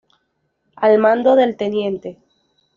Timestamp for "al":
0.77-0.97